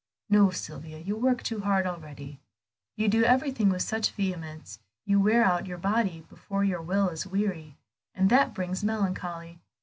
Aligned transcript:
"No, 0.31 0.49
Sylvia, 0.49 0.97
you 0.97 1.15
work 1.15 1.43
too 1.43 1.59
hard 1.61 1.85
already; 1.85 2.39
you 2.95 3.07
do 3.07 3.23
everything 3.23 3.69
with 3.69 3.83
such 3.83 4.09
vehemence 4.09 4.79
you 5.05 5.19
wear 5.19 5.43
out 5.43 5.67
your 5.67 5.77
body 5.77 6.25
before 6.27 6.63
your 6.63 6.81
will 6.81 7.09
is 7.09 7.27
weary, 7.27 7.77
and 8.15 8.31
that 8.31 8.55
brings 8.55 8.83
melancholy. 8.83 9.59